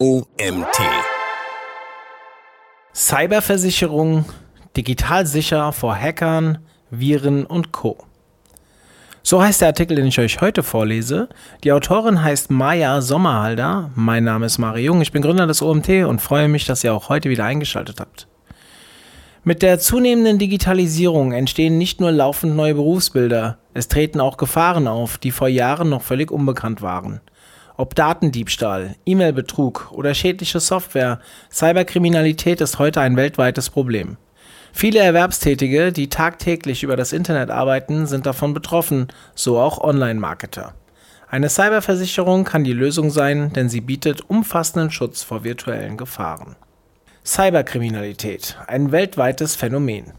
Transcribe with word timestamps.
OMT. 0.00 0.78
Cyberversicherung 2.94 4.26
digital 4.76 5.26
sicher 5.26 5.72
vor 5.72 5.96
Hackern, 5.96 6.58
Viren 6.88 7.44
und 7.44 7.72
Co. 7.72 7.98
So 9.24 9.42
heißt 9.42 9.60
der 9.60 9.66
Artikel, 9.66 9.96
den 9.96 10.06
ich 10.06 10.20
euch 10.20 10.40
heute 10.40 10.62
vorlese. 10.62 11.28
Die 11.64 11.72
Autorin 11.72 12.22
heißt 12.22 12.48
Maja 12.48 13.00
Sommerhalder. 13.00 13.90
Mein 13.96 14.22
Name 14.22 14.46
ist 14.46 14.58
Mario 14.58 14.92
Jung. 14.92 15.00
Ich 15.00 15.10
bin 15.10 15.20
Gründer 15.20 15.48
des 15.48 15.62
OMT 15.62 15.88
und 16.06 16.22
freue 16.22 16.46
mich, 16.46 16.64
dass 16.64 16.84
ihr 16.84 16.94
auch 16.94 17.08
heute 17.08 17.28
wieder 17.28 17.46
eingeschaltet 17.46 17.98
habt. 17.98 18.28
Mit 19.42 19.62
der 19.62 19.80
zunehmenden 19.80 20.38
Digitalisierung 20.38 21.32
entstehen 21.32 21.76
nicht 21.76 22.00
nur 22.00 22.12
laufend 22.12 22.54
neue 22.54 22.74
Berufsbilder, 22.76 23.58
es 23.74 23.88
treten 23.88 24.20
auch 24.20 24.36
Gefahren 24.36 24.86
auf, 24.86 25.18
die 25.18 25.32
vor 25.32 25.48
Jahren 25.48 25.88
noch 25.88 26.02
völlig 26.02 26.30
unbekannt 26.30 26.82
waren. 26.82 27.20
Ob 27.80 27.94
Datendiebstahl, 27.94 28.96
E-Mail-Betrug 29.06 29.92
oder 29.92 30.12
schädliche 30.12 30.58
Software, 30.58 31.20
Cyberkriminalität 31.48 32.60
ist 32.60 32.80
heute 32.80 33.00
ein 33.00 33.16
weltweites 33.16 33.70
Problem. 33.70 34.16
Viele 34.72 34.98
Erwerbstätige, 34.98 35.92
die 35.92 36.08
tagtäglich 36.08 36.82
über 36.82 36.96
das 36.96 37.12
Internet 37.12 37.50
arbeiten, 37.50 38.08
sind 38.08 38.26
davon 38.26 38.52
betroffen, 38.52 39.06
so 39.36 39.60
auch 39.60 39.78
Online-Marketer. 39.78 40.74
Eine 41.28 41.48
Cyberversicherung 41.48 42.42
kann 42.42 42.64
die 42.64 42.72
Lösung 42.72 43.10
sein, 43.10 43.52
denn 43.52 43.68
sie 43.68 43.80
bietet 43.80 44.28
umfassenden 44.28 44.90
Schutz 44.90 45.22
vor 45.22 45.44
virtuellen 45.44 45.96
Gefahren. 45.96 46.56
Cyberkriminalität, 47.24 48.58
ein 48.66 48.90
weltweites 48.90 49.54
Phänomen. 49.54 50.14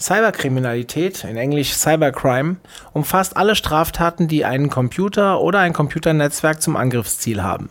Cyberkriminalität, 0.00 1.24
in 1.24 1.36
Englisch 1.36 1.74
Cybercrime, 1.74 2.56
umfasst 2.94 3.36
alle 3.36 3.54
Straftaten, 3.54 4.28
die 4.28 4.46
einen 4.46 4.70
Computer 4.70 5.40
oder 5.40 5.58
ein 5.58 5.74
Computernetzwerk 5.74 6.62
zum 6.62 6.76
Angriffsziel 6.76 7.42
haben. 7.42 7.68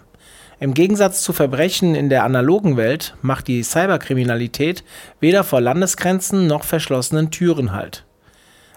Im 0.60 0.74
Gegensatz 0.74 1.24
zu 1.24 1.34
Verbrechen 1.34 1.96
in 1.96 2.10
der 2.10 2.24
analogen 2.24 2.78
Welt 2.78 3.16
macht 3.24 3.48
die 3.48 3.64
Cyberkriminalität 3.64 4.84
weder 5.20 5.44
vor 5.44 5.60
Landesgrenzen 5.60 6.46
noch 6.46 6.66
verschlossenen 6.66 7.32
Türen 7.32 7.72
Halt. 7.72 8.06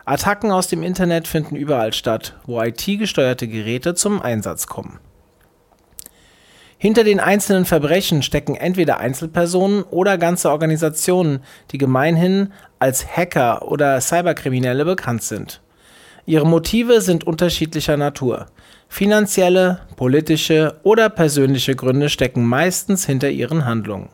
Attacken 0.06 0.50
aus 0.50 0.68
dem 0.68 0.82
Internet 0.82 1.28
finden 1.28 1.54
überall 1.54 1.92
statt, 1.92 2.34
wo 2.46 2.60
IT-gesteuerte 2.62 3.48
Geräte 3.48 3.94
zum 3.94 4.22
Einsatz 4.22 4.66
kommen 4.66 4.98
hinter 6.82 7.04
den 7.04 7.20
einzelnen 7.20 7.64
Verbrechen 7.64 8.24
stecken 8.24 8.56
entweder 8.56 8.98
Einzelpersonen 8.98 9.84
oder 9.84 10.18
ganze 10.18 10.50
Organisationen, 10.50 11.38
die 11.70 11.78
gemeinhin 11.78 12.52
als 12.80 13.06
Hacker 13.06 13.68
oder 13.70 14.00
Cyberkriminelle 14.00 14.84
bekannt 14.84 15.22
sind. 15.22 15.60
Ihre 16.26 16.44
Motive 16.44 17.00
sind 17.00 17.22
unterschiedlicher 17.22 17.96
Natur. 17.96 18.46
Finanzielle, 18.88 19.82
politische 19.94 20.80
oder 20.82 21.08
persönliche 21.08 21.76
Gründe 21.76 22.08
stecken 22.08 22.44
meistens 22.44 23.06
hinter 23.06 23.30
ihren 23.30 23.64
Handlungen. 23.64 24.08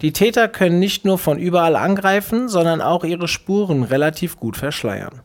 Die 0.00 0.14
Täter 0.14 0.48
können 0.48 0.78
nicht 0.78 1.04
nur 1.04 1.18
von 1.18 1.38
überall 1.38 1.76
angreifen, 1.76 2.48
sondern 2.48 2.80
auch 2.80 3.04
ihre 3.04 3.28
Spuren 3.28 3.82
relativ 3.82 4.38
gut 4.38 4.56
verschleiern. 4.56 5.20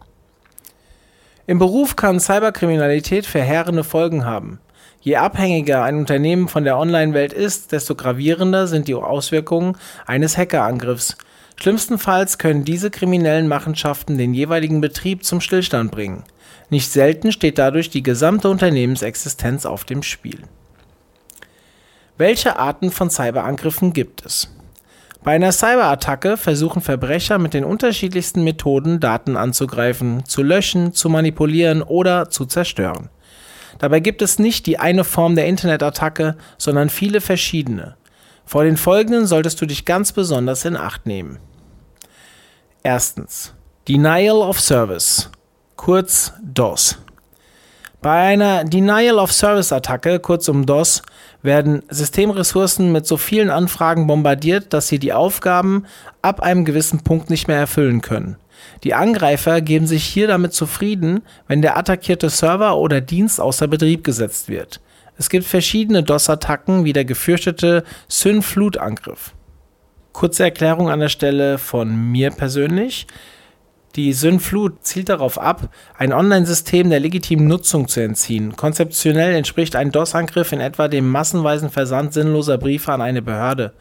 Im 1.47 1.57
Beruf 1.57 1.95
kann 1.95 2.19
Cyberkriminalität 2.19 3.25
verheerende 3.25 3.85
Folgen 3.85 4.25
haben. 4.25 4.59
Je 5.05 5.17
abhängiger 5.17 5.83
ein 5.83 5.99
Unternehmen 5.99 6.47
von 6.47 6.63
der 6.63 6.79
Online-Welt 6.79 7.31
ist, 7.31 7.71
desto 7.71 7.93
gravierender 7.93 8.65
sind 8.65 8.87
die 8.87 8.95
Auswirkungen 8.95 9.77
eines 10.07 10.35
Hackerangriffs. 10.35 11.15
Schlimmstenfalls 11.57 12.39
können 12.39 12.65
diese 12.65 12.89
kriminellen 12.89 13.47
Machenschaften 13.47 14.17
den 14.17 14.33
jeweiligen 14.33 14.81
Betrieb 14.81 15.23
zum 15.23 15.41
Stillstand 15.41 15.91
bringen. 15.91 16.23
Nicht 16.71 16.91
selten 16.91 17.31
steht 17.31 17.59
dadurch 17.59 17.91
die 17.91 18.01
gesamte 18.01 18.49
Unternehmensexistenz 18.49 19.67
auf 19.67 19.83
dem 19.83 20.01
Spiel. 20.01 20.39
Welche 22.17 22.57
Arten 22.57 22.89
von 22.89 23.11
Cyberangriffen 23.11 23.93
gibt 23.93 24.25
es? 24.25 24.49
Bei 25.23 25.33
einer 25.35 25.51
Cyberattacke 25.51 26.35
versuchen 26.35 26.81
Verbrecher 26.81 27.37
mit 27.37 27.53
den 27.53 27.63
unterschiedlichsten 27.63 28.43
Methoden 28.43 28.99
Daten 28.99 29.37
anzugreifen, 29.37 30.25
zu 30.25 30.41
löschen, 30.41 30.93
zu 30.93 31.09
manipulieren 31.09 31.83
oder 31.83 32.31
zu 32.31 32.47
zerstören. 32.47 33.09
Dabei 33.79 33.99
gibt 33.99 34.21
es 34.21 34.39
nicht 34.39 34.65
die 34.65 34.79
eine 34.79 35.03
Form 35.03 35.35
der 35.35 35.47
Internetattacke, 35.47 36.35
sondern 36.57 36.89
viele 36.89 37.21
verschiedene. 37.21 37.95
Vor 38.45 38.63
den 38.63 38.77
folgenden 38.77 39.25
solltest 39.25 39.59
du 39.61 39.65
dich 39.65 39.85
ganz 39.85 40.11
besonders 40.11 40.65
in 40.65 40.77
Acht 40.77 41.05
nehmen. 41.05 41.39
Erstens. 42.83 43.53
Denial 43.87 44.37
of 44.37 44.59
Service, 44.59 45.29
kurz 45.75 46.33
DOS. 46.41 46.97
Bei 48.01 48.21
einer 48.21 48.63
Denial 48.63 49.17
of 49.17 49.31
Service 49.31 49.71
Attacke, 49.71 50.19
kurz 50.19 50.47
um 50.49 50.65
DOS, 50.65 51.01
werden 51.41 51.83
Systemressourcen 51.89 52.91
mit 52.91 53.07
so 53.07 53.17
vielen 53.17 53.49
Anfragen 53.49 54.07
bombardiert, 54.07 54.73
dass 54.73 54.87
sie 54.87 54.99
die 54.99 55.13
Aufgaben 55.13 55.85
ab 56.21 56.41
einem 56.41 56.65
gewissen 56.65 57.03
Punkt 57.03 57.29
nicht 57.29 57.47
mehr 57.47 57.57
erfüllen 57.57 58.01
können. 58.01 58.37
Die 58.83 58.93
Angreifer 58.93 59.61
geben 59.61 59.87
sich 59.87 60.03
hier 60.03 60.27
damit 60.27 60.53
zufrieden, 60.53 61.21
wenn 61.47 61.61
der 61.61 61.77
attackierte 61.77 62.29
Server 62.29 62.77
oder 62.77 63.01
Dienst 63.01 63.39
außer 63.39 63.67
Betrieb 63.67 64.03
gesetzt 64.03 64.49
wird. 64.49 64.81
Es 65.17 65.29
gibt 65.29 65.45
verschiedene 65.45 66.03
DOS-Attacken 66.03 66.83
wie 66.83 66.93
der 66.93 67.05
gefürchtete 67.05 67.83
Synflut-Angriff. 68.07 69.33
Kurze 70.11 70.43
Erklärung 70.43 70.89
an 70.89 70.99
der 70.99 71.09
Stelle 71.09 71.57
von 71.57 72.11
mir 72.11 72.31
persönlich. 72.31 73.07
Die 73.95 74.11
Synflut 74.11 74.83
zielt 74.85 75.07
darauf 75.07 75.39
ab, 75.39 75.69
ein 75.97 76.11
Online-System 76.11 76.89
der 76.89 76.99
legitimen 76.99 77.47
Nutzung 77.47 77.87
zu 77.87 78.01
entziehen. 78.01 78.55
Konzeptionell 78.57 79.33
entspricht 79.35 79.77
ein 79.77 79.91
DOS-Angriff 79.91 80.51
in 80.51 80.59
etwa 80.59 80.89
dem 80.89 81.09
massenweisen 81.09 81.69
Versand 81.69 82.13
sinnloser 82.13 82.57
Briefe 82.57 82.91
an 82.91 83.01
eine 83.01 83.21
Behörde. 83.21 83.73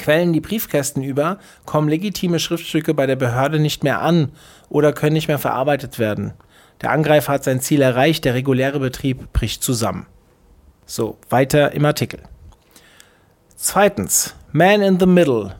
Quellen 0.00 0.32
die 0.32 0.40
Briefkästen 0.40 1.02
über, 1.02 1.38
kommen 1.66 1.88
legitime 1.88 2.40
Schriftstücke 2.40 2.94
bei 2.94 3.06
der 3.06 3.16
Behörde 3.16 3.60
nicht 3.60 3.84
mehr 3.84 4.00
an 4.02 4.32
oder 4.68 4.92
können 4.92 5.12
nicht 5.12 5.28
mehr 5.28 5.38
verarbeitet 5.38 5.98
werden. 5.98 6.32
Der 6.80 6.90
Angreifer 6.90 7.34
hat 7.34 7.44
sein 7.44 7.60
Ziel 7.60 7.82
erreicht, 7.82 8.24
der 8.24 8.34
reguläre 8.34 8.80
Betrieb 8.80 9.32
bricht 9.32 9.62
zusammen. 9.62 10.06
So, 10.86 11.18
weiter 11.28 11.72
im 11.72 11.84
Artikel. 11.84 12.20
Zweitens, 13.54 14.34
Man 14.52 14.80
in 14.80 14.98
the 14.98 15.06
Middle. 15.06 15.54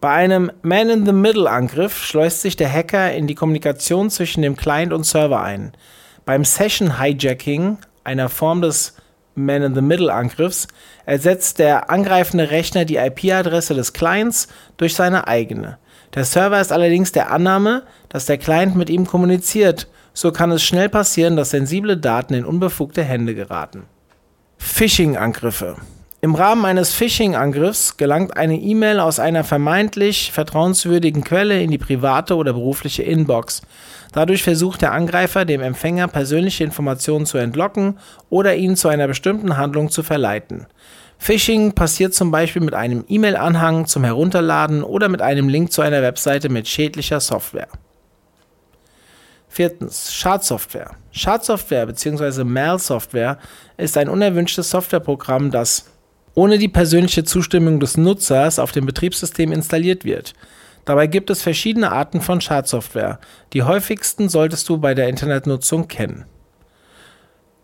Bei 0.00 0.10
einem 0.10 0.52
Man 0.62 0.88
in 0.88 1.04
the 1.04 1.12
Middle 1.12 1.50
Angriff 1.50 2.04
schleust 2.04 2.42
sich 2.42 2.56
der 2.56 2.72
Hacker 2.72 3.12
in 3.12 3.26
die 3.26 3.34
Kommunikation 3.34 4.08
zwischen 4.08 4.42
dem 4.42 4.54
Client 4.56 4.92
und 4.92 5.04
Server 5.04 5.42
ein. 5.42 5.72
Beim 6.24 6.44
Session 6.44 7.00
Hijacking, 7.00 7.78
einer 8.04 8.28
Form 8.28 8.62
des 8.62 8.94
Man-in-the-Middle-Angriffs 9.34 10.68
ersetzt 11.06 11.58
der 11.58 11.90
angreifende 11.90 12.50
Rechner 12.50 12.84
die 12.84 12.96
IP-Adresse 12.96 13.74
des 13.74 13.92
Clients 13.92 14.48
durch 14.76 14.94
seine 14.94 15.26
eigene. 15.26 15.78
Der 16.14 16.24
Server 16.24 16.60
ist 16.60 16.72
allerdings 16.72 17.12
der 17.12 17.30
Annahme, 17.30 17.82
dass 18.08 18.26
der 18.26 18.38
Client 18.38 18.76
mit 18.76 18.90
ihm 18.90 19.06
kommuniziert. 19.06 19.88
So 20.12 20.30
kann 20.30 20.52
es 20.52 20.62
schnell 20.62 20.88
passieren, 20.88 21.36
dass 21.36 21.50
sensible 21.50 21.96
Daten 21.96 22.34
in 22.34 22.44
unbefugte 22.44 23.02
Hände 23.02 23.34
geraten. 23.34 23.84
Phishing-Angriffe 24.58 25.76
im 26.24 26.34
Rahmen 26.34 26.64
eines 26.64 26.94
Phishing-Angriffs 26.94 27.98
gelangt 27.98 28.38
eine 28.38 28.56
E-Mail 28.56 28.98
aus 28.98 29.20
einer 29.20 29.44
vermeintlich 29.44 30.32
vertrauenswürdigen 30.32 31.22
Quelle 31.22 31.60
in 31.60 31.70
die 31.70 31.76
private 31.76 32.36
oder 32.36 32.54
berufliche 32.54 33.02
Inbox. 33.02 33.60
Dadurch 34.10 34.42
versucht 34.42 34.80
der 34.80 34.92
Angreifer, 34.92 35.44
dem 35.44 35.60
Empfänger 35.60 36.08
persönliche 36.08 36.64
Informationen 36.64 37.26
zu 37.26 37.36
entlocken 37.36 37.98
oder 38.30 38.56
ihn 38.56 38.74
zu 38.74 38.88
einer 38.88 39.06
bestimmten 39.06 39.58
Handlung 39.58 39.90
zu 39.90 40.02
verleiten. 40.02 40.66
Phishing 41.18 41.72
passiert 41.72 42.14
zum 42.14 42.30
Beispiel 42.30 42.62
mit 42.62 42.72
einem 42.72 43.04
E-Mail-Anhang 43.06 43.84
zum 43.84 44.02
Herunterladen 44.02 44.82
oder 44.82 45.10
mit 45.10 45.20
einem 45.20 45.50
Link 45.50 45.72
zu 45.72 45.82
einer 45.82 46.00
Webseite 46.00 46.48
mit 46.48 46.66
schädlicher 46.66 47.20
Software. 47.20 47.68
Viertens, 49.50 50.14
Schadsoftware. 50.14 50.92
Schadsoftware 51.12 51.84
bzw. 51.84 52.44
Malsoftware 52.44 53.36
ist 53.76 53.98
ein 53.98 54.08
unerwünschtes 54.08 54.70
Softwareprogramm, 54.70 55.50
das 55.50 55.90
ohne 56.34 56.58
die 56.58 56.68
persönliche 56.68 57.24
Zustimmung 57.24 57.80
des 57.80 57.96
Nutzers 57.96 58.58
auf 58.58 58.72
dem 58.72 58.86
Betriebssystem 58.86 59.52
installiert 59.52 60.04
wird. 60.04 60.34
Dabei 60.84 61.06
gibt 61.06 61.30
es 61.30 61.42
verschiedene 61.42 61.92
Arten 61.92 62.20
von 62.20 62.40
Schadsoftware. 62.40 63.18
Die 63.52 63.62
häufigsten 63.62 64.28
solltest 64.28 64.68
du 64.68 64.78
bei 64.78 64.94
der 64.94 65.08
Internetnutzung 65.08 65.88
kennen. 65.88 66.26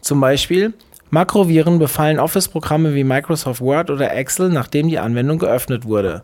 Zum 0.00 0.20
Beispiel 0.20 0.72
Makroviren 1.10 1.78
befallen 1.78 2.20
Office-Programme 2.20 2.94
wie 2.94 3.04
Microsoft 3.04 3.60
Word 3.60 3.90
oder 3.90 4.14
Excel, 4.14 4.48
nachdem 4.48 4.88
die 4.88 5.00
Anwendung 5.00 5.38
geöffnet 5.38 5.84
wurde. 5.84 6.22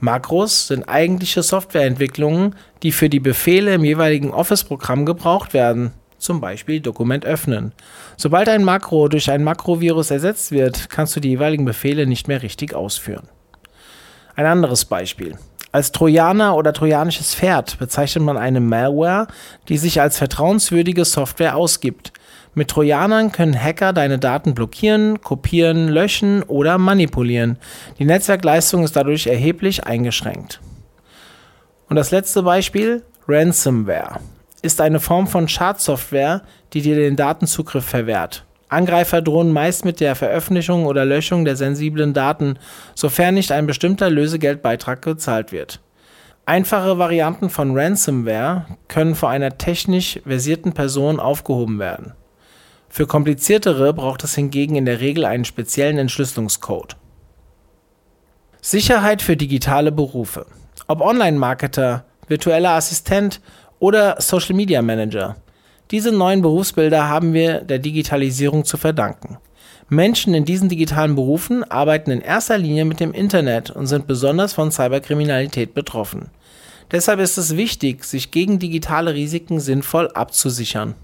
Makros 0.00 0.66
sind 0.66 0.88
eigentliche 0.88 1.42
Softwareentwicklungen, 1.42 2.56
die 2.82 2.92
für 2.92 3.08
die 3.08 3.20
Befehle 3.20 3.74
im 3.74 3.84
jeweiligen 3.84 4.32
Office-Programm 4.32 5.06
gebraucht 5.06 5.54
werden 5.54 5.92
zum 6.24 6.40
Beispiel 6.40 6.80
Dokument 6.80 7.24
öffnen. 7.24 7.72
Sobald 8.16 8.48
ein 8.48 8.64
Makro 8.64 9.08
durch 9.08 9.30
ein 9.30 9.44
Makrovirus 9.44 10.10
ersetzt 10.10 10.50
wird, 10.50 10.90
kannst 10.90 11.14
du 11.14 11.20
die 11.20 11.30
jeweiligen 11.30 11.64
Befehle 11.64 12.06
nicht 12.06 12.28
mehr 12.28 12.42
richtig 12.42 12.74
ausführen. 12.74 13.28
Ein 14.34 14.46
anderes 14.46 14.84
Beispiel. 14.84 15.38
Als 15.70 15.90
Trojaner 15.90 16.56
oder 16.56 16.72
trojanisches 16.72 17.34
Pferd 17.34 17.78
bezeichnet 17.78 18.24
man 18.24 18.36
eine 18.36 18.60
Malware, 18.60 19.26
die 19.68 19.76
sich 19.76 20.00
als 20.00 20.18
vertrauenswürdige 20.18 21.04
Software 21.04 21.56
ausgibt. 21.56 22.12
Mit 22.54 22.68
Trojanern 22.68 23.32
können 23.32 23.60
Hacker 23.60 23.92
deine 23.92 24.20
Daten 24.20 24.54
blockieren, 24.54 25.20
kopieren, 25.20 25.88
löschen 25.88 26.44
oder 26.44 26.78
manipulieren. 26.78 27.58
Die 27.98 28.04
Netzwerkleistung 28.04 28.84
ist 28.84 28.94
dadurch 28.94 29.26
erheblich 29.26 29.84
eingeschränkt. 29.84 30.60
Und 31.88 31.96
das 31.96 32.12
letzte 32.12 32.44
Beispiel, 32.44 33.02
Ransomware, 33.26 34.20
ist 34.64 34.80
eine 34.80 34.98
Form 34.98 35.26
von 35.26 35.46
Schadsoftware, 35.46 36.42
die 36.72 36.82
dir 36.82 36.96
den 36.96 37.16
Datenzugriff 37.16 37.84
verwehrt. 37.84 38.44
Angreifer 38.68 39.22
drohen 39.22 39.52
meist 39.52 39.84
mit 39.84 40.00
der 40.00 40.16
Veröffentlichung 40.16 40.86
oder 40.86 41.04
Löschung 41.04 41.44
der 41.44 41.54
sensiblen 41.54 42.14
Daten, 42.14 42.58
sofern 42.94 43.34
nicht 43.34 43.52
ein 43.52 43.66
bestimmter 43.66 44.10
Lösegeldbeitrag 44.10 45.02
gezahlt 45.02 45.52
wird. 45.52 45.80
Einfache 46.46 46.98
Varianten 46.98 47.50
von 47.50 47.78
Ransomware 47.78 48.66
können 48.88 49.14
vor 49.14 49.30
einer 49.30 49.56
technisch 49.56 50.20
versierten 50.26 50.72
Person 50.72 51.20
aufgehoben 51.20 51.78
werden. 51.78 52.14
Für 52.88 53.06
kompliziertere 53.06 53.92
braucht 53.92 54.24
es 54.24 54.34
hingegen 54.34 54.76
in 54.76 54.86
der 54.86 55.00
Regel 55.00 55.24
einen 55.24 55.44
speziellen 55.44 55.98
Entschlüsselungscode. 55.98 56.96
Sicherheit 58.60 59.20
für 59.20 59.36
digitale 59.36 59.92
Berufe. 59.92 60.46
Ob 60.86 61.00
Online-Marketer, 61.00 62.04
virtueller 62.28 62.70
Assistent 62.70 63.40
oder 63.84 64.16
Social 64.18 64.54
Media 64.54 64.80
Manager. 64.80 65.36
Diese 65.90 66.10
neuen 66.10 66.40
Berufsbilder 66.40 67.06
haben 67.06 67.34
wir 67.34 67.60
der 67.60 67.78
Digitalisierung 67.78 68.64
zu 68.64 68.78
verdanken. 68.78 69.36
Menschen 69.90 70.32
in 70.32 70.46
diesen 70.46 70.70
digitalen 70.70 71.14
Berufen 71.14 71.64
arbeiten 71.64 72.10
in 72.10 72.22
erster 72.22 72.56
Linie 72.56 72.86
mit 72.86 72.98
dem 72.98 73.12
Internet 73.12 73.68
und 73.70 73.86
sind 73.86 74.06
besonders 74.06 74.54
von 74.54 74.72
Cyberkriminalität 74.72 75.74
betroffen. 75.74 76.30
Deshalb 76.92 77.20
ist 77.20 77.36
es 77.36 77.58
wichtig, 77.58 78.04
sich 78.04 78.30
gegen 78.30 78.58
digitale 78.58 79.12
Risiken 79.12 79.60
sinnvoll 79.60 80.08
abzusichern. 80.14 80.94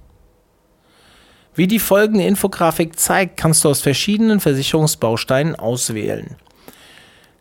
Wie 1.55 1.67
die 1.67 1.81
folgende 1.81 2.25
Infografik 2.25 2.99
zeigt, 2.99 3.37
kannst 3.37 3.63
du 3.63 3.69
aus 3.69 3.83
verschiedenen 3.83 4.41
Versicherungsbausteinen 4.41 5.55
auswählen. 5.55 6.37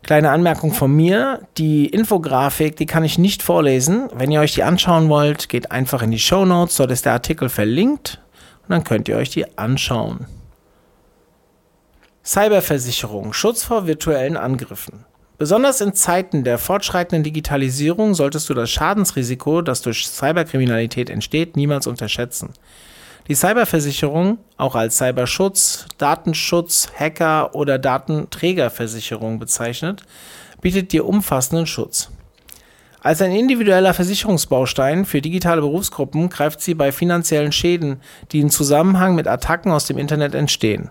Kleine 0.04 0.31
Anmerkung 0.31 0.74
von 0.74 0.96
mir, 0.96 1.42
die 1.57 1.86
Infografik, 1.86 2.75
die 2.78 2.86
kann 2.86 3.04
ich 3.04 3.18
nicht 3.18 3.44
vorlesen. 3.44 4.10
Wenn 4.13 4.31
ihr 4.31 4.40
euch 4.40 4.54
die 4.54 4.63
anschauen 4.63 5.10
wollt, 5.10 5.50
geht 5.50 5.72
einfach 5.72 6.01
in 6.01 6.12
die 6.12 6.19
Show 6.19 6.46
Notes, 6.46 6.78
dort 6.78 6.92
ist 6.92 7.06
der 7.06 7.13
Artikel 7.13 7.50
verlinkt 7.50 8.22
und 8.63 8.69
dann 8.69 8.84
könnt 8.84 9.07
ihr 9.07 9.18
euch 9.18 9.30
die 9.30 9.57
anschauen. 9.57 10.25
Cyberversicherung, 12.24 13.34
Schutz 13.34 13.63
vor 13.63 13.88
virtuellen 13.88 14.38
Angriffen. 14.38 15.06
Besonders 15.38 15.80
in 15.80 15.94
Zeiten 15.94 16.44
der 16.44 16.57
fortschreitenden 16.57 17.24
Digitalisierung 17.24 18.13
solltest 18.13 18.50
du 18.50 18.54
das 18.54 18.69
Schadensrisiko, 18.69 19.62
das 19.62 19.81
durch 19.81 20.07
Cyberkriminalität 20.07 21.10
entsteht, 21.10 21.56
niemals 21.56 21.88
unterschätzen. 21.88 22.54
Die 23.30 23.36
Cyberversicherung, 23.36 24.40
auch 24.58 24.74
als 24.74 24.98
Cyberschutz, 24.98 25.86
Datenschutz, 26.00 26.92
Hacker 26.98 27.54
oder 27.54 27.78
Datenträgerversicherung 27.78 29.38
bezeichnet, 29.38 30.02
bietet 30.62 30.92
dir 30.92 31.06
umfassenden 31.06 31.68
Schutz. 31.68 32.10
Als 33.02 33.22
ein 33.22 33.31
individueller 33.31 33.94
Versicherungsbaustein 33.94 35.06
für 35.06 35.22
digitale 35.22 35.62
Berufsgruppen 35.62 36.30
greift 36.30 36.60
sie 36.60 36.74
bei 36.74 36.92
finanziellen 36.92 37.52
Schäden, 37.52 38.02
die 38.31 38.40
in 38.40 38.50
Zusammenhang 38.50 39.14
mit 39.14 39.28
Attacken 39.28 39.72
aus 39.72 39.86
dem 39.86 40.00
Internet 40.00 40.34
entstehen. 40.34 40.90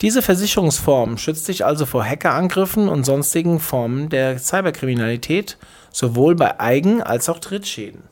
Diese 0.00 0.22
Versicherungsform 0.22 1.18
schützt 1.18 1.46
dich 1.46 1.64
also 1.64 1.86
vor 1.86 2.04
Hackerangriffen 2.04 2.88
und 2.88 3.04
sonstigen 3.04 3.60
Formen 3.60 4.08
der 4.08 4.40
Cyberkriminalität, 4.40 5.56
sowohl 5.92 6.34
bei 6.34 6.58
Eigen- 6.58 7.00
als 7.00 7.28
auch 7.28 7.38
Drittschäden. 7.38 8.10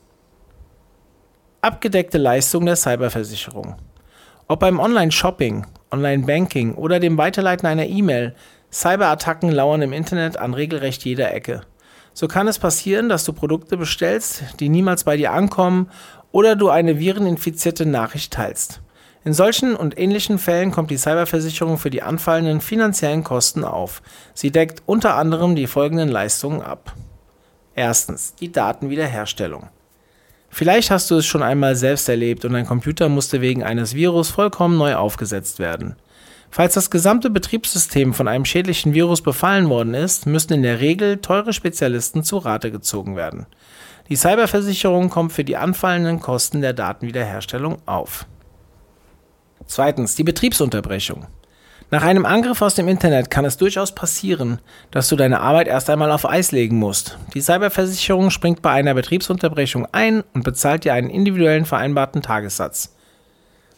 Abgedeckte 1.61 2.17
Leistung 2.17 2.65
der 2.65 2.77
Cyberversicherung. 2.77 3.75
Ob 4.47 4.61
beim 4.61 4.79
Online-Shopping, 4.79 5.65
Online-Banking 5.91 6.75
oder 6.75 7.01
dem 7.01 7.17
Weiterleiten 7.17 7.67
einer 7.67 7.85
E-Mail, 7.85 8.33
Cyberattacken 8.71 9.51
lauern 9.51 9.81
im 9.81 9.91
Internet 9.91 10.37
an 10.37 10.53
regelrecht 10.53 11.03
jeder 11.03 11.33
Ecke. 11.33 11.63
So 12.13 12.29
kann 12.29 12.47
es 12.47 12.59
passieren, 12.59 13.09
dass 13.09 13.25
du 13.25 13.33
Produkte 13.33 13.75
bestellst, 13.75 14.43
die 14.61 14.69
niemals 14.69 15.03
bei 15.03 15.17
dir 15.17 15.33
ankommen 15.33 15.91
oder 16.31 16.55
du 16.55 16.69
eine 16.69 16.97
vireninfizierte 16.97 17.85
Nachricht 17.85 18.31
teilst. 18.31 18.79
In 19.25 19.33
solchen 19.33 19.75
und 19.75 19.99
ähnlichen 19.99 20.39
Fällen 20.39 20.71
kommt 20.71 20.91
die 20.91 20.97
Cyberversicherung 20.97 21.77
für 21.77 21.89
die 21.89 22.03
anfallenden 22.03 22.61
finanziellen 22.61 23.25
Kosten 23.25 23.65
auf. 23.65 24.01
Sie 24.33 24.51
deckt 24.51 24.81
unter 24.85 25.15
anderem 25.15 25.57
die 25.57 25.67
folgenden 25.67 26.07
Leistungen 26.07 26.61
ab. 26.61 26.95
Erstens 27.75 28.33
die 28.35 28.49
Datenwiederherstellung. 28.49 29.67
Vielleicht 30.49 30.91
hast 30.91 31.11
du 31.11 31.15
es 31.15 31.25
schon 31.25 31.43
einmal 31.43 31.75
selbst 31.75 32.09
erlebt 32.09 32.43
und 32.43 32.53
dein 32.53 32.65
Computer 32.65 33.07
musste 33.07 33.41
wegen 33.41 33.63
eines 33.63 33.93
Virus 33.93 34.29
vollkommen 34.29 34.77
neu 34.77 34.95
aufgesetzt 34.95 35.59
werden. 35.59 35.95
Falls 36.51 36.73
das 36.73 36.89
gesamte 36.89 37.29
Betriebssystem 37.29 38.13
von 38.13 38.27
einem 38.27 38.45
schädlichen 38.45 38.93
Virus 38.93 39.21
befallen 39.21 39.69
worden 39.69 39.93
ist, 39.93 40.25
müssen 40.25 40.53
in 40.53 40.63
der 40.63 40.79
Regel 40.79 41.17
teure 41.17 41.53
Spezialisten 41.53 42.23
zu 42.23 42.37
Rate 42.37 42.71
gezogen 42.71 43.15
werden. 43.15 43.45
Die 44.09 44.15
Cyberversicherung 44.15 45.11
kommt 45.11 45.31
für 45.31 45.43
die 45.43 45.57
anfallenden 45.57 46.19
Kosten 46.19 46.61
der 46.61 46.73
Datenwiederherstellung 46.73 47.77
auf. 47.85 48.25
Zweitens, 49.67 50.15
die 50.15 50.23
Betriebsunterbrechung. 50.23 51.27
Nach 51.91 52.03
einem 52.03 52.25
Angriff 52.25 52.61
aus 52.61 52.75
dem 52.75 52.87
Internet 52.87 53.31
kann 53.31 53.45
es 53.45 53.57
durchaus 53.57 53.95
passieren, 53.95 54.59
dass 54.91 55.09
du 55.09 55.15
deine 55.15 55.39
Arbeit 55.39 55.67
erst 55.67 55.89
einmal 55.89 56.11
auf 56.11 56.29
Eis 56.29 56.51
legen 56.51 56.77
musst. 56.77 57.17
Die 57.33 57.41
Cyberversicherung 57.41 58.29
springt 58.29 58.61
bei 58.61 58.71
einer 58.71 58.93
Betriebsunterbrechung 58.93 59.87
ein 59.91 60.23
und 60.33 60.43
bezahlt 60.43 60.83
dir 60.83 60.93
einen 60.93 61.09
individuellen 61.09 61.65
vereinbarten 61.65 62.21
Tagessatz. 62.21 62.95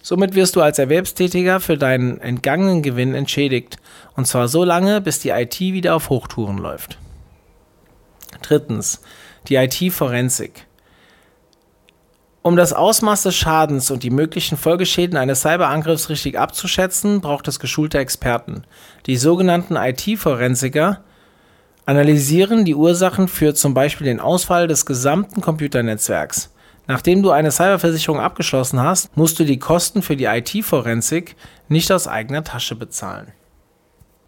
Somit 0.02 0.36
wirst 0.36 0.58
du 0.58 0.62
als 0.62 0.78
Erwerbstätiger 0.78 1.62
für 1.62 1.78
deinen 1.78 2.20
entgangenen 2.20 2.82
Gewinn 2.82 3.16
entschädigt, 3.16 3.78
und 4.18 4.28
zwar 4.28 4.50
so 4.50 4.66
lange, 4.66 5.00
bis 5.00 5.20
die 5.20 5.30
IT 5.30 5.60
wieder 5.60 5.96
auf 5.96 6.10
Hochtouren 6.10 6.58
läuft. 6.58 6.98
Drittens, 8.42 9.02
die 9.48 9.56
IT-Forensik. 9.56 10.66
Um 12.44 12.56
das 12.56 12.74
Ausmaß 12.74 13.24
des 13.24 13.36
Schadens 13.36 13.92
und 13.92 14.02
die 14.02 14.10
möglichen 14.10 14.58
Folgeschäden 14.58 15.16
eines 15.16 15.42
Cyberangriffs 15.42 16.10
richtig 16.10 16.40
abzuschätzen, 16.40 17.22
braucht 17.22 17.48
es 17.48 17.60
geschulte 17.60 18.00
Experten. 18.00 18.64
Die 19.06 19.18
sogenannten 19.18 19.76
IT-Forensiker 19.76 21.04
analysieren 21.86 22.66
die 22.66 22.74
Ursachen 22.74 23.28
für 23.28 23.54
zum 23.54 23.76
Beispiel 23.76 24.06
den 24.06 24.20
Ausfall 24.20 24.68
des 24.68 24.88
gesamten 24.88 25.42
Computernetzwerks. 25.42 26.52
Nachdem 26.88 27.22
du 27.22 27.30
eine 27.30 27.52
Cyberversicherung 27.52 28.20
abgeschlossen 28.20 28.80
hast, 28.80 29.16
musst 29.16 29.40
du 29.40 29.44
die 29.44 29.60
Kosten 29.60 30.02
für 30.02 30.16
die 30.16 30.26
IT-Forensik 30.26 31.36
nicht 31.68 31.92
aus 31.92 32.08
eigener 32.08 32.44
Tasche 32.44 32.76
bezahlen. 32.76 33.34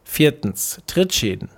Viertens. 0.03 0.81
Trittschäden. 0.85 1.49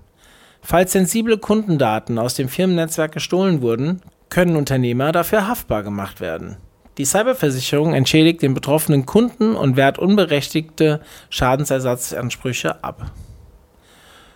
Falls 0.62 0.94
sensible 0.94 1.38
Kundendaten 1.38 2.18
aus 2.18 2.36
dem 2.36 2.48
Firmennetzwerk 2.48 3.12
gestohlen 3.12 3.62
wurden, 3.62 4.02
können 4.36 4.58
Unternehmer 4.58 5.14
dafür 5.14 5.48
haftbar 5.48 5.82
gemacht 5.82 6.20
werden. 6.20 6.58
Die 6.98 7.06
Cyberversicherung 7.06 7.94
entschädigt 7.94 8.42
den 8.42 8.54
betroffenen 8.54 9.06
Kunden 9.06 9.56
und 9.56 9.78
wehrt 9.78 9.98
unberechtigte 9.98 11.00
Schadensersatzansprüche 11.30 12.84
ab. 12.84 13.14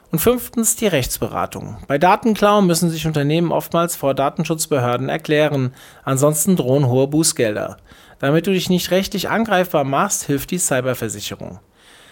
Und 0.10 0.20
fünftens 0.20 0.77
die 0.77 0.88
Rechtsberatung. 0.88 1.79
Bei 1.89 1.98
Datenklau 1.98 2.62
müssen 2.62 2.89
sich 2.89 3.08
Unternehmen 3.08 3.51
oftmals 3.51 3.98
vor 3.98 4.13
Datenschutzbehörden 4.13 5.10
erklären, 5.10 5.74
ansonsten 6.06 6.56
drohen 6.56 6.88
hohe 6.88 7.08
Bußgelder. 7.08 7.75
Damit 8.20 8.48
du 8.48 8.51
dich 8.51 8.70
nicht 8.70 8.91
rechtlich 8.91 9.29
angreifbar 9.29 9.84
machst, 9.84 10.24
hilft 10.24 10.51
die 10.51 10.60
Cyberversicherung. 10.60 11.60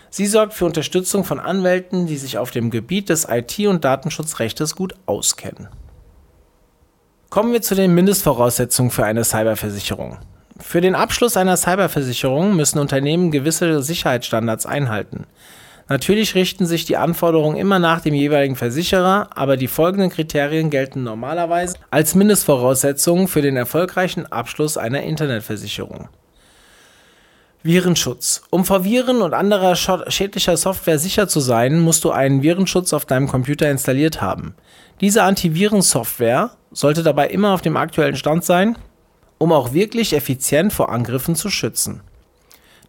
Sie 0.10 0.26
sorgt 0.26 0.56
für 0.56 0.66
Unterstützung 0.66 1.24
von 1.24 1.40
Anwälten, 1.40 2.06
die 2.06 2.18
sich 2.18 2.38
auf 2.38 2.52
dem 2.52 2.70
Gebiet 2.70 3.08
des 3.08 3.30
IT- 3.30 3.66
und 3.66 3.86
Datenschutzrechtes 3.86 4.76
gut 4.76 4.94
auskennen. 5.06 5.70
Kommen 7.30 7.52
wir 7.52 7.62
zu 7.62 7.76
den 7.76 7.94
Mindestvoraussetzungen 7.94 8.90
für 8.90 9.06
eine 9.06 9.24
Cyberversicherung. 9.24 10.18
Für 10.60 10.82
den 10.82 10.96
Abschluss 10.96 11.38
einer 11.38 11.58
Cyberversicherung 11.58 12.56
müssen 12.56 12.80
Unternehmen 12.80 13.32
gewisse 13.32 13.84
Sicherheitsstandards 13.84 14.66
einhalten. 14.66 15.26
Natürlich 15.90 16.36
richten 16.36 16.66
sich 16.66 16.86
die 16.86 16.98
Anforderungen 16.98 17.58
immer 17.58 17.80
nach 17.80 18.02
dem 18.02 18.14
jeweiligen 18.14 18.56
Versicherer, 18.56 19.30
aber 19.36 19.56
die 19.56 19.68
folgenden 19.68 20.10
Kriterien 20.10 20.70
gelten 20.70 21.04
normalerweise 21.04 21.78
als 21.92 22.16
Mindestvoraussetzungen 22.16 23.28
für 23.28 23.42
den 23.42 23.56
erfolgreichen 23.56 24.26
Abschluss 24.26 24.78
einer 24.78 25.04
Internetversicherung. 25.04 26.10
Virenschutz. 27.64 28.44
Um 28.50 28.66
vor 28.66 28.84
Viren 28.84 29.22
und 29.22 29.34
anderer 29.34 29.76
schädlicher 29.76 30.58
Software 30.58 31.00
sicher 31.00 31.28
zu 31.28 31.40
sein, 31.40 31.80
musst 31.80 32.04
du 32.04 32.12
einen 32.12 32.42
Virenschutz 32.42 32.94
auf 32.94 33.06
deinem 33.06 33.28
Computer 33.28 33.70
installiert 33.70 34.22
haben. 34.22 34.56
Diese 35.02 35.24
Antivirensoftware 35.24 36.52
sollte 36.72 37.04
dabei 37.04 37.30
immer 37.30 37.54
auf 37.54 37.62
dem 37.62 37.78
aktuellen 37.78 38.16
Stand 38.16 38.44
sein, 38.46 38.78
um 39.38 39.52
auch 39.52 39.74
wirklich 39.74 40.14
effizient 40.14 40.74
vor 40.74 40.90
Angriffen 40.90 41.36
zu 41.36 41.50
schützen. 41.50 42.02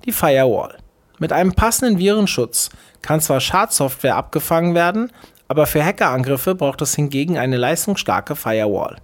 Die 0.05 0.13
Firewall. 0.13 0.79
Mit 1.19 1.33
einem 1.33 1.53
passenden 1.53 1.99
Virenschutz 1.99 2.71
kann 3.03 3.21
zwar 3.21 3.41
Schadsoftware 3.41 4.17
abgefangen 4.17 4.75
werden, 4.75 5.13
aber 5.49 5.67
für 5.67 5.85
Hackerangriffe 5.85 6.55
braucht 6.55 6.83
es 6.83 6.95
hingegen 6.95 7.39
eine 7.39 7.57
leistungsstarke 7.57 8.37
Firewall. 8.37 8.97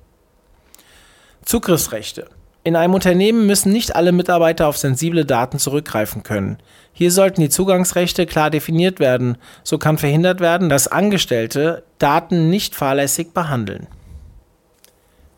Zugriffsrechte. 1.45 2.29
In 2.67 2.77
einem 2.77 2.95
Unternehmen 2.95 3.47
müssen 3.47 3.73
nicht 3.73 3.95
alle 3.95 4.13
Mitarbeiter 4.13 4.69
auf 4.69 4.79
sensible 4.79 5.27
Daten 5.27 5.59
zurückgreifen 5.59 6.23
können. 6.23 6.57
Hier 6.95 7.11
sollten 7.11 7.43
die 7.43 7.51
Zugangsrechte 7.51 8.25
klar 8.25 8.49
definiert 8.49 9.01
werden. 9.01 9.37
So 9.65 9.77
kann 9.77 9.99
verhindert 9.99 10.41
werden, 10.41 10.71
dass 10.71 10.89
Angestellte 10.89 11.83
Daten 11.99 12.49
nicht 12.49 12.75
fahrlässig 12.75 13.35
behandeln. 13.35 13.87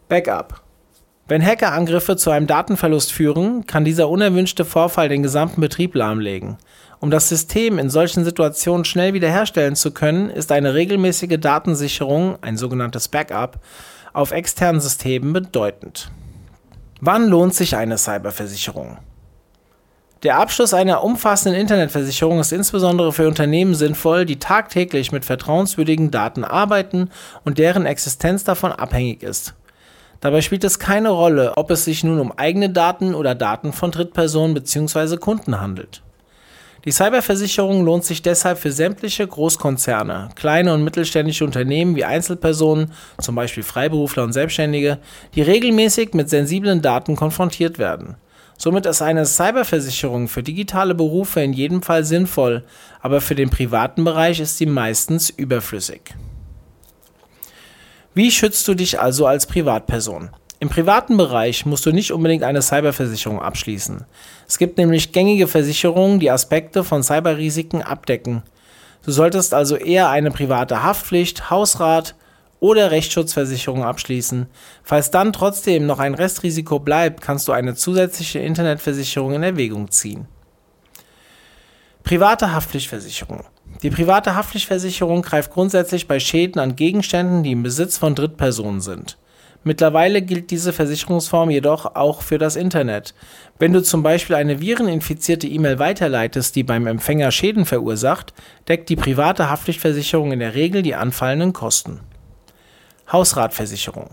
Backup. 0.08 0.62
Wenn 1.26 1.44
Hackerangriffe 1.44 2.16
zu 2.16 2.30
einem 2.30 2.46
Datenverlust 2.46 3.12
führen, 3.12 3.66
kann 3.66 3.84
dieser 3.84 4.08
unerwünschte 4.08 4.64
Vorfall 4.64 5.08
den 5.08 5.25
gesamten 5.25 5.60
Betrieb 5.60 5.96
lahmlegen. 5.96 6.58
Um 7.00 7.10
das 7.10 7.28
System 7.28 7.78
in 7.80 7.90
solchen 7.90 8.25
Situationen 8.25 8.84
schnell 8.84 9.14
wiederherstellen 9.14 9.75
zu 9.75 9.90
können, 9.90 10.30
ist 10.30 10.52
eine 10.52 10.75
regelmäßige 10.75 11.38
Datensicherung, 11.40 12.38
ein 12.40 12.56
sogenanntes 12.56 13.08
Backup, 13.08 13.58
auf 14.12 14.30
externen 14.30 14.80
Systemen 14.80 15.32
bedeutend. 15.32 16.12
Wann 17.00 17.26
lohnt 17.26 17.54
sich 17.54 17.76
eine 17.76 17.98
Cyberversicherung? 17.98 18.98
Der 20.22 20.38
Abschluss 20.38 20.72
einer 20.72 21.02
umfassenden 21.02 21.60
Internetversicherung 21.60 22.38
ist 22.38 22.52
insbesondere 22.52 23.12
für 23.12 23.26
Unternehmen 23.26 23.75
sinnvoll, 23.75 24.25
die 24.25 24.38
tagtäglich 24.38 25.10
mit 25.10 25.25
vertrauenswürdigen 25.25 26.12
Daten 26.12 26.44
arbeiten 26.44 27.10
und 27.44 27.58
deren 27.58 27.84
Existenz 27.84 28.44
davon 28.44 28.70
abhängig 28.70 29.25
ist. 29.25 29.54
Dabei 30.20 30.40
spielt 30.40 30.64
es 30.64 30.78
keine 30.78 31.11
Rolle, 31.11 31.52
ob 31.56 31.70
es 31.70 31.85
sich 31.85 32.04
nun 32.04 32.20
um 32.20 32.32
eigene 32.32 32.70
Daten 32.70 33.14
oder 33.14 33.35
Daten 33.35 33.73
von 33.73 33.90
Drittpersonen 33.90 34.54
bzw. 34.54 35.16
Kunden 35.16 35.61
handelt. 35.61 36.02
Die 36.87 36.92
Cyberversicherung 36.92 37.85
lohnt 37.85 38.04
sich 38.04 38.23
deshalb 38.23 38.58
für 38.58 38.70
sämtliche 38.70 39.26
Großkonzerne, 39.26 40.28
kleine 40.37 40.73
und 40.73 40.85
mittelständische 40.85 41.44
Unternehmen 41.44 41.96
wie 41.96 42.04
Einzelpersonen, 42.04 42.92
zum 43.20 43.35
Beispiel 43.35 43.64
Freiberufler 43.64 44.23
und 44.23 44.32
Selbstständige, 44.32 44.99
die 45.35 45.42
regelmäßig 45.42 46.14
mit 46.14 46.30
sensiblen 46.30 46.82
Daten 46.82 47.16
konfrontiert 47.16 47.80
werden. 47.80 48.14
Somit 48.56 48.87
ist 48.87 49.02
eine 49.02 49.26
Cyberversicherung 49.26 50.28
für 50.28 50.44
digitale 50.44 50.94
Berufe 50.94 51.40
in 51.40 51.52
jedem 51.52 51.82
Fall 51.82 52.04
sinnvoll, 52.04 52.64
aber 53.02 53.20
für 53.20 53.35
den 53.35 53.50
privaten 53.50 54.04
Bereich 54.04 54.38
ist 54.38 54.56
sie 54.56 54.66
meistens 54.66 55.28
überflüssig. 55.28 56.14
Wie 58.16 58.30
schützt 58.30 58.66
du 58.66 58.73
dich 58.73 58.99
also 58.99 59.26
als 59.26 59.44
Privatperson? 59.44 60.30
Im 60.58 60.70
privaten 60.70 61.18
Bereich 61.18 61.66
musst 61.66 61.85
du 61.85 61.92
nicht 61.92 62.12
unbedingt 62.12 62.44
eine 62.44 62.62
Cyberversicherung 62.62 63.42
abschließen. 63.42 64.06
Es 64.49 64.56
gibt 64.56 64.78
nämlich 64.78 65.12
gängige 65.12 65.46
Versicherungen, 65.46 66.18
die 66.18 66.30
Aspekte 66.30 66.82
von 66.82 67.02
Cyberrisiken 67.02 67.82
abdecken. 67.82 68.42
Du 69.04 69.11
solltest 69.11 69.52
also 69.52 69.76
eher 69.76 70.08
eine 70.08 70.30
private 70.30 70.82
Haftpflicht, 70.82 71.50
Hausrat 71.50 72.14
oder 72.58 72.90
Rechtsschutzversicherung 72.90 73.85
abschließen. 73.85 74.46
Falls 74.82 75.11
dann 75.11 75.35
trotzdem 75.35 75.85
noch 75.85 75.99
ein 75.99 76.14
Restrisiko 76.14 76.78
bleibt, 76.78 77.20
kannst 77.20 77.49
du 77.49 77.52
eine 77.52 77.75
zusätzliche 77.75 78.38
Internetversicherung 78.38 79.35
in 79.35 79.42
Erwägung 79.42 79.90
ziehen. 79.90 80.26
Private 82.06 82.52
Haftpflichtversicherung. 82.52 83.42
Die 83.82 83.90
private 83.90 84.36
Haftpflichtversicherung 84.36 85.22
greift 85.22 85.50
grundsätzlich 85.50 86.06
bei 86.06 86.20
Schäden 86.20 86.60
an 86.60 86.76
Gegenständen, 86.76 87.42
die 87.42 87.50
im 87.50 87.64
Besitz 87.64 87.98
von 87.98 88.14
Drittpersonen 88.14 88.80
sind. 88.80 89.18
Mittlerweile 89.64 90.22
gilt 90.22 90.52
diese 90.52 90.72
Versicherungsform 90.72 91.50
jedoch 91.50 91.96
auch 91.96 92.22
für 92.22 92.38
das 92.38 92.54
Internet. 92.54 93.12
Wenn 93.58 93.72
du 93.72 93.82
zum 93.82 94.04
Beispiel 94.04 94.36
eine 94.36 94.60
vireninfizierte 94.60 95.48
E-Mail 95.48 95.80
weiterleitest, 95.80 96.54
die 96.54 96.62
beim 96.62 96.86
Empfänger 96.86 97.32
Schäden 97.32 97.64
verursacht, 97.66 98.32
deckt 98.68 98.88
die 98.88 98.94
private 98.94 99.50
Haftpflichtversicherung 99.50 100.30
in 100.30 100.38
der 100.38 100.54
Regel 100.54 100.82
die 100.82 100.94
anfallenden 100.94 101.52
Kosten. 101.52 101.98
Hausratversicherung. 103.10 104.10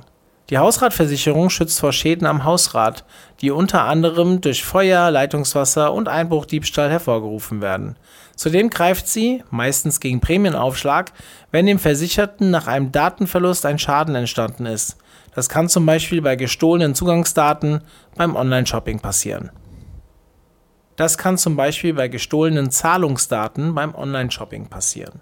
Die 0.50 0.58
Hausratversicherung 0.58 1.50
schützt 1.50 1.80
vor 1.80 1.94
Schäden 1.94 2.28
am 2.28 2.44
Hausrat, 2.44 3.06
die 3.40 3.52
unter 3.52 3.86
anderem 3.86 4.42
durch 4.42 4.64
Feuer, 4.64 5.10
Leitungswasser 5.10 5.94
und 5.94 6.10
Einbruchdiebstahl 6.10 6.90
hervorgerufen 6.90 7.62
werden. 7.62 7.96
Zudem 8.36 8.70
greift 8.70 9.08
sie, 9.08 9.44
meistens 9.52 10.00
gegen 10.00 10.20
Prämienaufschlag, 10.20 11.14
wenn 11.52 11.66
dem 11.66 11.80
Versicherten 11.80 12.52
nach 12.52 12.68
einem 12.68 12.92
Datenverlust 12.92 13.66
ein 13.66 13.80
Schaden 13.80 14.16
entstanden 14.16 14.66
ist. 14.66 14.98
Das 15.34 15.50
kann 15.50 15.70
zum 15.70 15.86
Beispiel 15.86 16.22
bei 16.22 16.36
gestohlenen 16.36 16.94
Zugangsdaten 16.94 17.82
beim 18.16 18.36
Online-Shopping 18.36 19.00
passieren. 19.00 19.50
Das 20.96 21.18
kann 21.18 21.38
zum 21.38 21.56
Beispiel 21.56 21.94
bei 21.94 22.08
gestohlenen 22.08 22.70
Zahlungsdaten 22.70 23.74
beim 23.74 23.96
Online-Shopping 23.96 24.68
passieren. 24.68 25.22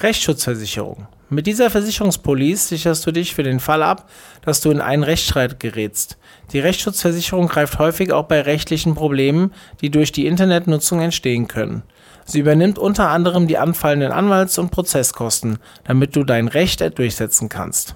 Rechtsschutzversicherung. 0.00 1.06
Mit 1.30 1.46
dieser 1.46 1.68
Versicherungspolice 1.68 2.68
sicherst 2.68 3.06
du 3.06 3.12
dich 3.12 3.34
für 3.34 3.42
den 3.42 3.60
Fall 3.60 3.82
ab, 3.82 4.08
dass 4.42 4.62
du 4.62 4.70
in 4.70 4.80
einen 4.80 5.02
Rechtsstreit 5.02 5.60
gerätst. 5.60 6.16
Die 6.52 6.58
Rechtsschutzversicherung 6.58 7.48
greift 7.48 7.78
häufig 7.78 8.12
auch 8.12 8.24
bei 8.24 8.40
rechtlichen 8.40 8.94
Problemen, 8.94 9.52
die 9.82 9.90
durch 9.90 10.10
die 10.10 10.26
Internetnutzung 10.26 11.00
entstehen 11.00 11.46
können. 11.46 11.82
Sie 12.24 12.40
übernimmt 12.40 12.78
unter 12.78 13.10
anderem 13.10 13.46
die 13.46 13.58
anfallenden 13.58 14.10
Anwalts- 14.10 14.58
und 14.58 14.70
Prozesskosten, 14.70 15.58
damit 15.84 16.16
du 16.16 16.24
dein 16.24 16.48
Recht 16.48 16.80
durchsetzen 16.98 17.50
kannst. 17.50 17.94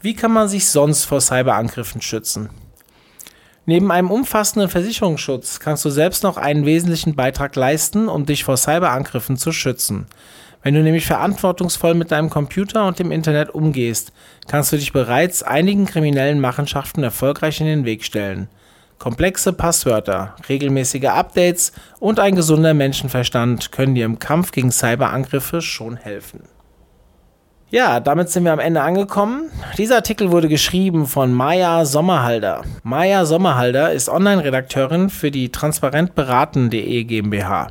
Wie 0.00 0.14
kann 0.14 0.32
man 0.32 0.48
sich 0.48 0.68
sonst 0.68 1.04
vor 1.04 1.20
Cyberangriffen 1.20 2.00
schützen? 2.00 2.50
Neben 3.66 3.90
einem 3.90 4.10
umfassenden 4.10 4.68
Versicherungsschutz 4.68 5.60
kannst 5.60 5.84
du 5.86 5.90
selbst 5.90 6.22
noch 6.22 6.36
einen 6.36 6.66
wesentlichen 6.66 7.16
Beitrag 7.16 7.56
leisten, 7.56 8.08
um 8.08 8.26
dich 8.26 8.44
vor 8.44 8.58
Cyberangriffen 8.58 9.38
zu 9.38 9.52
schützen. 9.52 10.06
Wenn 10.64 10.74
du 10.74 10.82
nämlich 10.82 11.06
verantwortungsvoll 11.06 11.92
mit 11.92 12.10
deinem 12.10 12.30
Computer 12.30 12.86
und 12.86 12.98
dem 12.98 13.12
Internet 13.12 13.50
umgehst, 13.50 14.14
kannst 14.48 14.72
du 14.72 14.76
dich 14.76 14.94
bereits 14.94 15.42
einigen 15.42 15.84
kriminellen 15.84 16.40
Machenschaften 16.40 17.02
erfolgreich 17.02 17.60
in 17.60 17.66
den 17.66 17.84
Weg 17.84 18.02
stellen. 18.02 18.48
Komplexe 18.98 19.52
Passwörter, 19.52 20.34
regelmäßige 20.48 21.04
Updates 21.04 21.72
und 22.00 22.18
ein 22.18 22.34
gesunder 22.34 22.72
Menschenverstand 22.72 23.72
können 23.72 23.94
dir 23.94 24.06
im 24.06 24.18
Kampf 24.18 24.52
gegen 24.52 24.72
Cyberangriffe 24.72 25.60
schon 25.60 25.98
helfen. 25.98 26.44
Ja, 27.68 28.00
damit 28.00 28.30
sind 28.30 28.44
wir 28.44 28.52
am 28.54 28.58
Ende 28.58 28.80
angekommen. 28.80 29.50
Dieser 29.76 29.96
Artikel 29.96 30.30
wurde 30.30 30.48
geschrieben 30.48 31.06
von 31.06 31.34
Maya 31.34 31.84
Sommerhalder. 31.84 32.62
Maya 32.84 33.26
Sommerhalder 33.26 33.92
ist 33.92 34.08
Online-Redakteurin 34.08 35.10
für 35.10 35.30
die 35.30 35.52
transparentberaten.de 35.52 37.04
GmbH. 37.04 37.68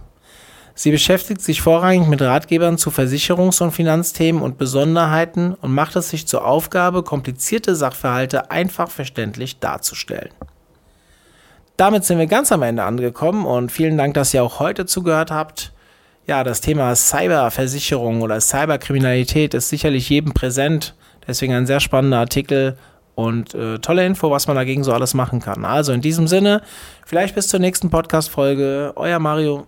Sie 0.76 0.92
beschäftigt 0.92 1.42
sich 1.42 1.62
vorrangig 1.62 2.08
mit 2.08 2.22
Ratgebern 2.22 2.78
zu 2.78 2.90
Versicherungs- 2.90 3.62
und 3.62 3.72
Finanzthemen 3.72 4.42
und 4.42 4.58
Besonderheiten 4.58 5.54
und 5.54 5.72
macht 5.74 5.96
es 5.96 6.10
sich 6.10 6.28
zur 6.28 6.46
Aufgabe, 6.46 7.04
komplizierte 7.04 7.76
Sachverhalte 7.76 8.50
einfach 8.50 8.90
verständlich 8.90 9.60
darzustellen. 9.60 10.32
Damit 11.78 12.06
sind 12.06 12.18
wir 12.18 12.28
ganz 12.28 12.52
am 12.52 12.64
Ende 12.64 12.84
angekommen 12.84 13.46
und 13.46 13.72
vielen 13.72 13.98
Dank, 13.98 14.14
dass 14.16 14.34
ihr 14.34 14.44
auch 14.44 14.60
heute 14.60 14.86
zugehört 14.86 15.32
habt. 15.32 15.74
Ja, 16.26 16.44
das 16.44 16.62
Thema 16.62 16.96
Cyberversicherung 16.96 18.22
oder 18.22 18.40
Cyberkriminalität 18.40 19.54
ist 19.54 19.70
sicherlich 19.70 20.10
jedem 20.10 20.34
präsent. 20.34 20.96
Deswegen 21.28 21.54
ein 21.54 21.68
sehr 21.68 21.80
spannender 21.80 22.20
Artikel 22.20 22.78
und 23.16 23.54
äh, 23.54 23.80
tolle 23.80 24.06
Info, 24.06 24.32
was 24.32 24.48
man 24.48 24.56
dagegen 24.56 24.84
so 24.84 24.94
alles 24.94 25.14
machen 25.14 25.40
kann. 25.40 25.66
Also 25.66 25.92
in 25.92 26.02
diesem 26.02 26.28
Sinne, 26.28 26.62
vielleicht 27.06 27.36
bis 27.36 27.48
zur 27.48 27.60
nächsten 27.60 27.90
Podcast-Folge. 27.90 28.94
Euer 28.96 29.20
Mario. 29.20 29.68